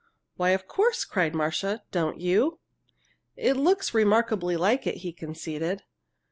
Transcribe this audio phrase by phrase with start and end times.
[0.35, 1.83] "Why, of course!" cried Marcia.
[1.91, 2.57] "Don't you?"
[3.35, 5.83] "It looks remarkably like it," he conceded.